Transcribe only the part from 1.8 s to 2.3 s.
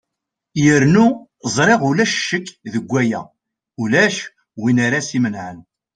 ulac